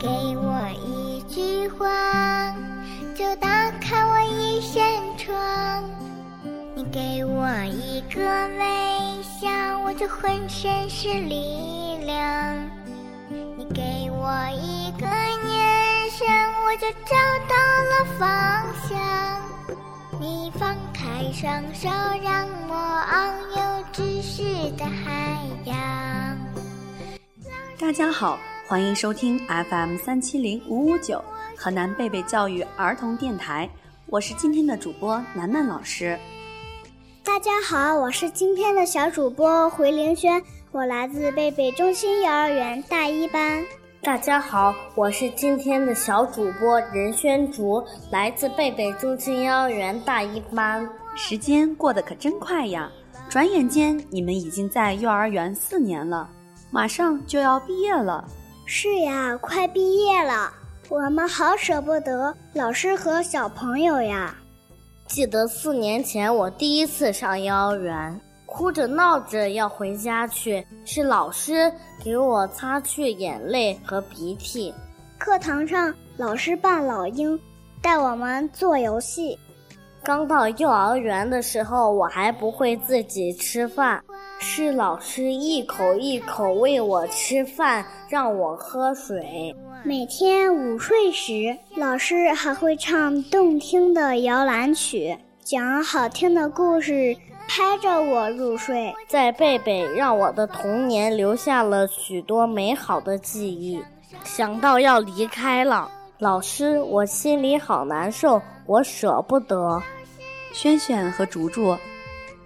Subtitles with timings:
[0.00, 1.86] 给我一句话，
[3.14, 4.82] 就打开我一扇
[5.18, 5.84] 窗。
[6.74, 8.18] 你给我一个
[8.58, 9.50] 微笑，
[9.84, 12.56] 我就浑身是力量。
[13.58, 16.26] 你给我一个眼神，
[16.64, 17.14] 我就找
[17.46, 17.54] 到
[17.90, 18.98] 了方向。
[20.18, 21.90] 你放开双手，
[22.22, 22.74] 让我
[23.12, 25.76] 遨游知识的海洋。
[27.78, 28.38] 大家好，
[28.70, 31.20] 欢迎收听 FM 三七零五五九
[31.56, 33.68] 河南贝贝教育儿童电台，
[34.06, 36.16] 我是今天的主播楠楠老师。
[37.24, 40.40] 大家好，我是今天的小主播回凌轩，
[40.70, 43.60] 我来自贝贝中心幼儿园大一班。
[44.02, 50.88] 大家好，我是今天的小主播任轩竹，来自贝贝中心幼儿园大一班。
[51.16, 52.88] 时间过得可真快呀，
[53.28, 56.30] 转眼间你们已经在幼儿园四年了。
[56.70, 58.24] 马上就要毕业了，
[58.72, 60.48] 是呀，快毕业了，
[60.88, 64.32] 我们好舍不得老师和小朋友呀。
[65.08, 74.72] 记得四年前我第一次上幼儿园，哭着闹着要回家去，是老师给我擦去眼泪和鼻涕。
[75.18, 77.36] 课堂上，老师扮老鹰，
[77.82, 79.36] 带我们做游戏。
[80.04, 84.00] 刚到幼儿园的时候，我还不会自己吃饭。
[84.42, 89.54] 是老师一口一口喂我吃饭，让我喝水。
[89.84, 97.14] 每天午睡时，老师还会唱动听的摇篮曲，讲好听的故事，
[97.46, 98.92] 拍着我入睡。
[99.06, 103.78] 在贝贝让我的童年留下了许多美好的记忆。
[104.24, 109.80] 想到要离开了，老师，我心里好难受，我舍不得。
[110.54, 111.76] 轩轩和竹竹。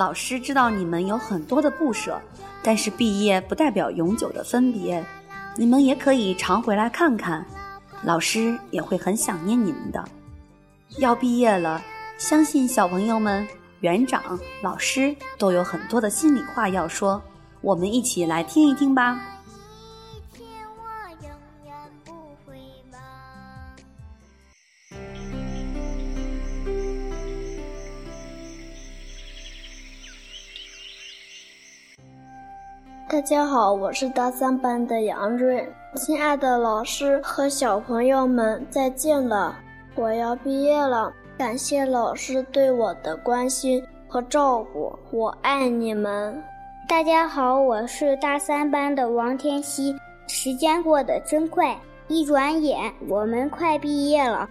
[0.00, 2.18] 老师知道你们有很多的不舍，
[2.62, 5.04] 但是毕业不代表永久的分别，
[5.58, 7.44] 你们也可以常回来看看，
[8.02, 10.02] 老师也会很想念你们的。
[10.96, 11.82] 要毕业了，
[12.16, 13.46] 相信小朋友们、
[13.80, 17.20] 园长、老师都有很多的心里话要说，
[17.60, 19.20] 我们一起来听一听吧。
[33.20, 35.62] 大家好，我是大三班的杨瑞。
[35.94, 39.54] 亲爱的老师和小朋友们，再见了！
[39.94, 46.42] 我要毕业了，感谢老师对我的关心和照顾，我爱你们！
[46.88, 49.94] 大家好，我是大三班的王天熙。
[50.26, 54.48] 时间过得真快，一转眼我们快毕业了。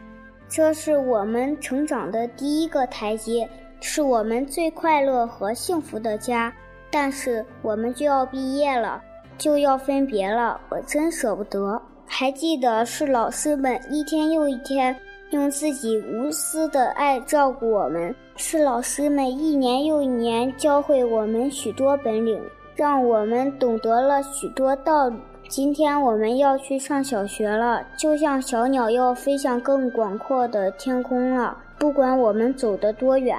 [0.48, 3.50] 这是我们成长的第一个台阶，
[3.82, 6.54] 是我们最快乐和幸福的家。
[6.92, 9.02] 但是我们就要毕业了，
[9.38, 11.82] 就要分别了，我真舍不得。
[12.06, 14.96] 还记得是老师们一天又一天
[15.30, 22.42] 用自己无私的爱照顾我们，是老师们一年又一年教会我们许多本领，
[22.76, 25.18] 让我们懂得了许多道理。
[25.48, 31.58] 今天我们要去上小学了，就像小鸟要飞向更广阔的天空了。
[31.78, 33.38] 不管我们走得多远。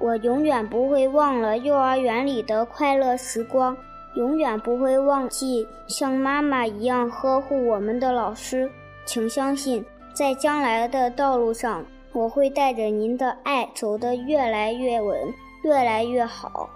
[0.00, 3.76] 我永远不会忘了幼儿园里的快乐时光，
[4.14, 8.70] 永远不会忘记像妈妈一样呵护我们的老师。
[9.04, 9.84] 请相信，
[10.14, 11.84] 在将来的道路上，
[12.14, 15.34] 我会带着您的爱走得越来越稳，
[15.64, 16.70] 越来越好。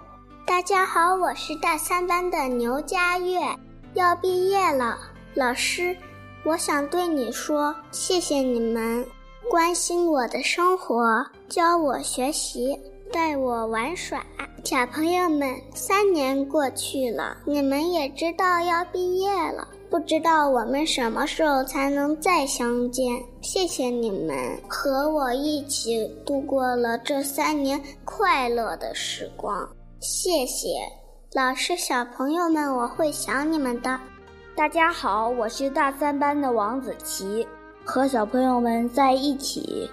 [0.45, 3.39] 大家好，我是大三班的牛佳悦，
[3.95, 4.99] 要毕业了，
[5.33, 5.97] 老师，
[6.43, 9.03] 我想对你说，谢谢你们
[9.49, 12.79] 关心我的生活，教我学习。
[13.15, 14.21] 带我玩耍，
[14.65, 23.07] 小朋友们，三年过去了，你们也知道要毕业了，不知道我们什么时候才能再相见。
[23.41, 24.35] 谢谢你们
[24.67, 29.65] 和我一起度过了这三年快乐的时光。
[30.01, 30.67] 谢谢
[31.33, 33.97] 老师，小朋友们，我会想你们的。
[34.57, 37.47] 大家好，我是大三班的王子琪，
[37.85, 39.89] 和小朋友们在一起。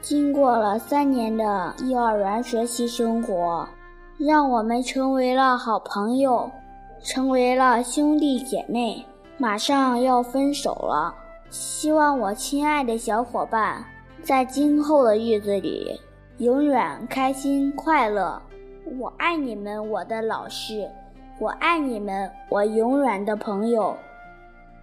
[0.00, 3.68] 经过了三年的幼儿园学习生活，
[4.16, 6.50] 让我们成为了好朋友，
[7.02, 9.04] 成为了兄弟姐妹。
[9.36, 11.14] 马上要分手了，
[11.50, 13.84] 希望我亲爱的小伙伴
[14.22, 16.00] 在今后的日子里
[16.38, 18.40] 永远开心快乐。
[18.98, 20.88] 我爱你们，我的老师，
[21.38, 23.94] 我爱你们，我永远的朋友。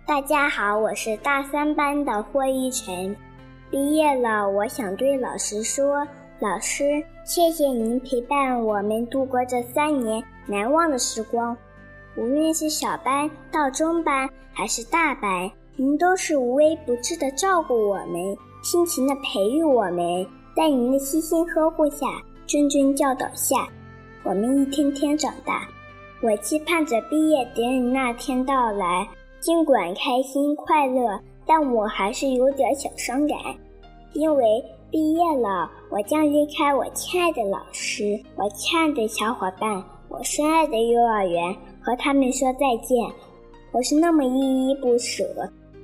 [0.06, 3.16] 大家好，我是大三班的霍一晨。
[3.76, 6.08] 毕业了，我想对老师说
[6.40, 11.54] ：“老师，谢谢您陪伴我们度过这三年难忘的时光。
[12.16, 20.26] 无论是小班到中班还是大班，您都是无微不至的照顾我们，辛勤的培育我们，
[20.56, 22.08] 在您的悉心呵护下，
[22.48, 23.68] 谆谆教导下，
[24.24, 25.68] 我们一天天长大。
[26.22, 29.06] 我期盼着毕业典礼那天到来，
[29.42, 33.38] 尽管开心快乐，但我还是有点小伤感，
[34.16, 42.98] 因为毕业了，我将离开我亲爱的老师，我亲爱的小伙伴，我深爱的幼儿园，和他们说再见。
[43.74, 45.26] 我是那么依依不舍。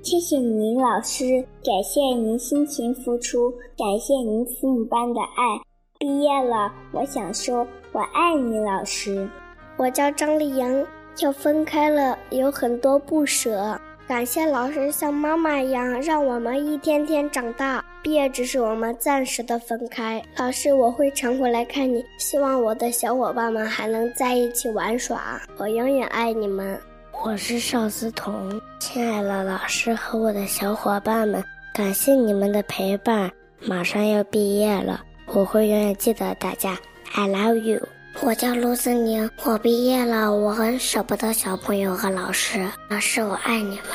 [0.02, 5.62] 谢谢您，老师，感谢您辛勤付出，感谢您父母般的爱。
[6.00, 9.30] 毕业了，我想说，我爱你，老师。
[9.76, 10.86] 我叫张丽莹，
[11.20, 13.78] 要分开了，有很多不舍。
[14.08, 17.84] 感谢老师像妈妈一样，让我们一天天长大。
[18.04, 20.22] 毕业只是我们暂时的分开。
[20.36, 25.40] 老师，我会常回来看你，希望我的小伙伴们还能在一起玩耍。
[25.58, 26.80] 我永远爱你们。
[27.24, 31.44] 我是邵思彤，亲爱的老师和我的小伙伴们，
[31.76, 33.32] 感谢你们的陪伴。
[33.68, 36.76] 马上要毕业了，我会永远记得大家。
[37.14, 37.80] I love you。
[38.22, 42.68] 我叫卢思宁，我毕业了，我很舍不得小朋友和老师。
[42.90, 43.86] 老师，我爱你们。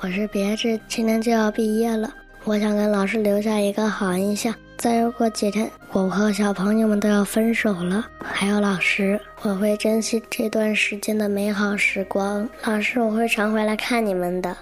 [0.00, 2.12] 我是别致，今年就要毕业了，
[2.44, 4.54] 我想跟老师留下一个好印象。
[4.76, 8.04] 再过几天，我和小朋友们都要分手了。
[8.22, 12.46] 还有老师，我会珍惜这段时间的美好时光。
[12.64, 14.54] 老师，我会常回来看你们的。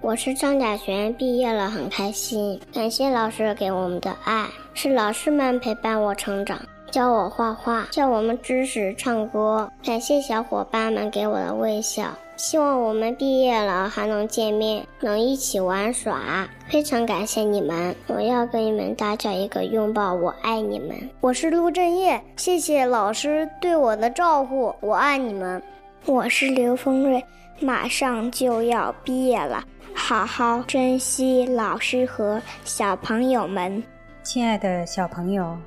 [0.00, 6.60] 我是张甲璇，毕业了很开心，感谢老师给我们的爱，是老师们陪伴我成长，
[6.90, 9.70] 教我画画，教我们知识、唱歌。
[9.84, 12.16] 感谢小伙伴们给我的微笑。
[12.38, 16.48] 希望我们毕业了还能见面，能一起玩耍。
[16.68, 20.96] 非常感谢你们，我要给你们大家一个拥抱，我爱你们。
[21.20, 25.60] 我是陆振业，谢谢老师对我的照顾，我爱你们。
[26.06, 27.22] 我是刘峰瑞，
[27.58, 33.82] 马上就要毕业了，好好珍惜老师和小朋友们。
[34.22, 35.58] 亲爱的小朋友，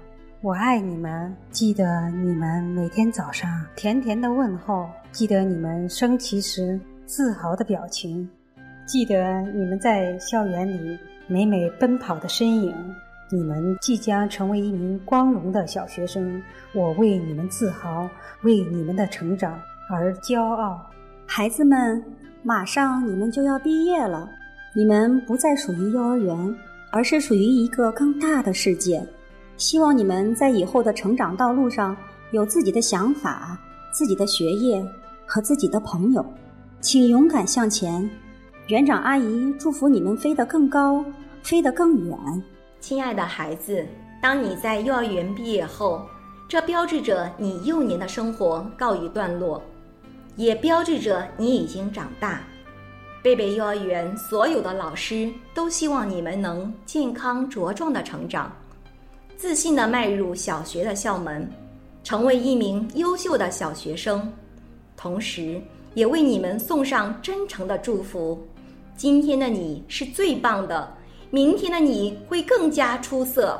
[0.43, 4.89] 我爱你们，记得你们每天早上甜甜的问候。
[5.11, 8.27] 记得你们升旗时自豪的表情，
[8.87, 10.97] 记得你们在校园里
[11.27, 12.73] 每每奔跑的身影。
[13.29, 16.41] 你们即将成为一名光荣的小学生，
[16.73, 18.09] 我为你们自豪，
[18.41, 19.61] 为你们的成长
[19.91, 20.89] 而骄傲。
[21.27, 22.03] 孩子们，
[22.41, 24.27] 马上你们就要毕业了，
[24.73, 26.55] 你们不再属于幼儿园，
[26.91, 29.05] 而是属于一个更大的世界。
[29.57, 31.95] 希望你们在以后的成长道路上
[32.31, 33.59] 有自己的想法，
[33.91, 34.85] 自己的学业。
[35.33, 36.25] 和自己的朋友，
[36.81, 38.09] 请勇敢向前。
[38.67, 41.05] 园长阿姨祝福你们飞得更高，
[41.41, 42.17] 飞得更远。
[42.81, 43.85] 亲爱的孩子，
[44.21, 46.05] 当你在幼儿园毕业后，
[46.49, 49.63] 这标志着你幼年的生活告一段落，
[50.35, 52.41] 也标志着你已经长大。
[53.23, 58.51] 贝贝幼儿园所有的老师都希望你们能健康茁壮的成长，
[59.41, 61.49] 自信的迈入小学的校门，
[62.03, 64.31] 成为一名优秀的小学生。
[64.95, 65.59] 同时，
[65.95, 68.39] 也为你们送上真诚的祝福。
[68.95, 70.95] 今天的你是最棒的，
[71.31, 73.59] 明天的你会更加出色。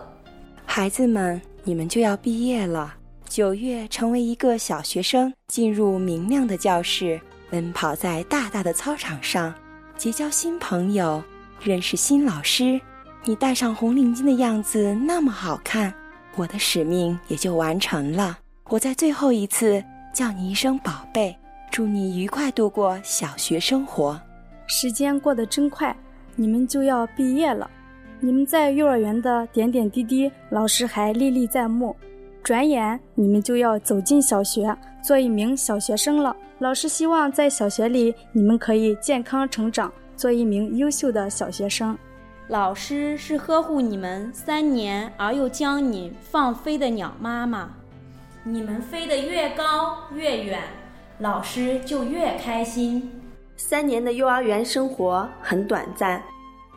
[0.68, 2.94] 孩子们，你们就要毕业了。
[3.28, 7.20] 九月，成为一个小学生，进入明亮的教室，
[7.50, 9.52] 奔跑在大大的操场上，
[9.98, 11.24] 结交新朋友，
[11.60, 12.80] 认识新老师。
[13.24, 15.94] 你戴上红领巾的样子那么好看，
[16.36, 18.40] 我的使命也就完成了。
[18.70, 19.84] 我在最后一次。
[20.14, 21.34] 叫你一声宝贝，
[21.72, 24.20] 祝你愉快度过小学生活。
[24.68, 25.96] 时间过得真快，
[26.36, 27.72] 你们就要毕业了。
[28.20, 31.96] 你们在幼儿园的点点滴滴，老师还历历在目。
[32.44, 36.36] 转眼你们就要走进小学，做一名小学生了。
[36.60, 41.98] 老师希望在小学里，你们可以健康成长，做一名优秀的小学生。
[42.52, 47.70] 老师是呵护你们三年而又将你放飞的鸟妈妈。
[48.44, 50.62] 你们飞得越高越远，
[51.20, 53.10] 老师就越开心。
[53.56, 56.22] 三年的幼儿园生活很短暂，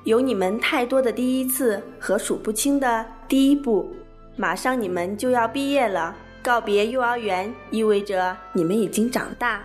[0.04, 3.92] 有你们太多的第一次和数不清的第一步。
[4.36, 9.60] 马上你们就要毕业了，告别幼儿园意味着你们已经长大。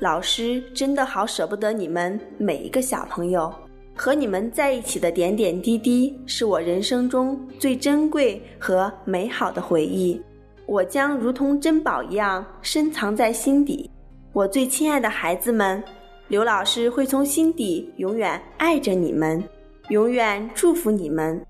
[0.00, 3.54] 老师真的好舍不得你们每一个小朋友，
[3.94, 10.20] 和你们在一起的点点滴滴是我人生中最珍贵和美好的回忆。
[10.66, 13.90] 我将如同珍宝一样深藏在心底，
[14.32, 15.82] 我最亲爱的孩子们，
[16.28, 19.42] 刘老师会从心底永远爱着你们，
[19.90, 21.44] 永远祝福你们，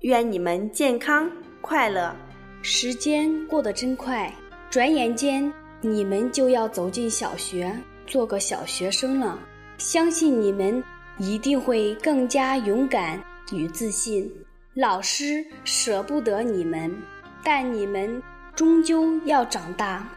[0.00, 1.28] 愿你们健康
[1.60, 2.14] 快乐。
[2.62, 4.32] 时间过得真快，
[4.70, 5.50] 转眼间
[5.80, 7.74] 你们就要走进小学，
[8.06, 9.38] 做个小学生了。
[9.78, 10.82] 相信你们
[11.18, 13.22] 一定会更加勇敢
[13.52, 14.30] 与自信。
[14.74, 16.94] 老师舍不得你们，
[17.42, 18.22] 但你们
[18.54, 20.08] 终究要长大，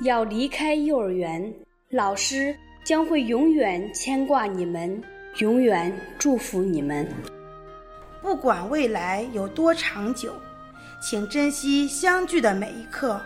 [0.00, 1.52] 要离开幼儿园。
[1.90, 5.00] 老师将会永远牵挂你们，
[5.38, 7.06] 永远祝福你们。
[8.20, 10.34] 不管未来有多长久，
[11.00, 13.20] 请珍惜相聚的每一刻。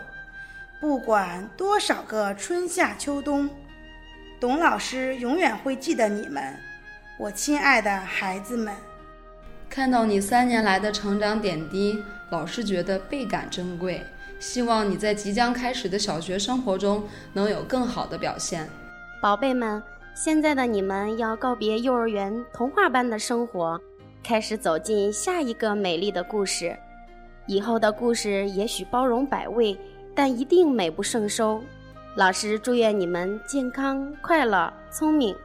[0.79, 3.49] 不管多少个春夏秋冬，
[4.39, 6.55] 董老师永远会记得你们，
[7.19, 8.73] 我亲爱的孩子们。
[9.69, 14.01] 看到你三年来的成长点滴，老师觉得倍感珍贵。
[14.39, 18.67] 希望你在即将开始的小学生活中能有更好的表现。
[19.21, 19.81] 宝贝们，
[20.13, 23.79] 现在的你们要告别幼儿园童话般的生活，
[24.21, 26.75] 开始走进下一个美丽的故事。
[27.45, 29.77] 以后的故事也许包容百味，
[30.13, 31.61] 但一定美不胜收。
[32.15, 35.35] 老师祝愿你们健康、快乐、聪明。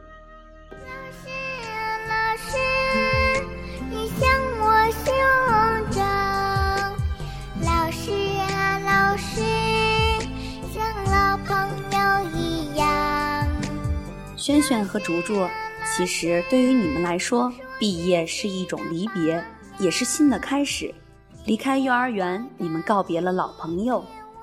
[14.49, 15.47] 轩轩和竹竹，
[15.85, 19.39] 其实对于你们来说，毕业是一种离别，
[19.77, 20.91] 也是新的开始。
[21.45, 24.01] 离开幼儿园，你们告别了老朋友；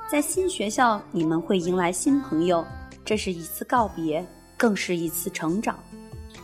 [0.09, 2.65] 在新学校，你们会迎来新朋友。
[3.05, 4.25] 这是一次告别，
[4.57, 5.77] 更是一次成长。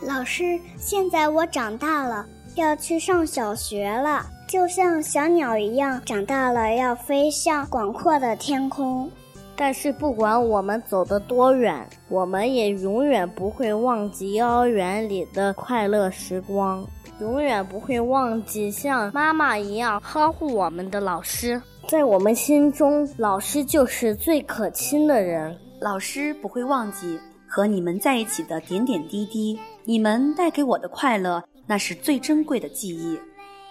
[0.01, 9.09] 老师，现在我长大了，要去上小学了，就像小鸟一样，长大了要飞向广阔的天空。
[9.55, 16.85] 但是不管我们走得多远，我们也永远不会忘记幼儿园里的快乐时光，
[17.19, 21.61] 永远不会忘记像妈妈一样呵护我们的老师。
[21.87, 25.55] 在我们心中，老师就是最可亲的人。
[25.79, 33.19] 老师不会忘记和你们在一起的点点滴滴，你们带给我的快乐，那是最珍贵的记忆。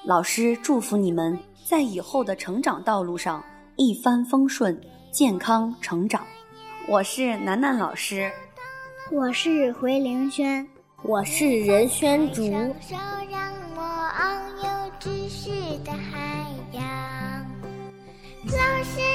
[0.05, 3.43] 老师祝福你们在以后的成长道路上
[3.77, 4.79] 一帆风顺。
[5.13, 6.27] 健康成长，
[6.89, 8.33] 我是楠楠老师，
[9.11, 10.67] 我是回凌轩，
[11.03, 12.51] 我是任轩竹。
[12.51, 12.59] 老
[18.83, 19.12] 师，